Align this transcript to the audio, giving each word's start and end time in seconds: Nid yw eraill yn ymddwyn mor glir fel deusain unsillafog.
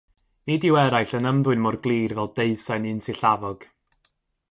Nid 0.51 0.63
yw 0.69 0.77
eraill 0.83 1.13
yn 1.19 1.29
ymddwyn 1.33 1.63
mor 1.65 1.77
glir 1.83 2.17
fel 2.19 2.33
deusain 2.41 2.89
unsillafog. 2.93 3.73